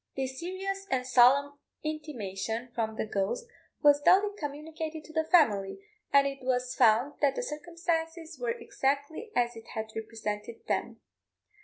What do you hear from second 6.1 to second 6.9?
and it was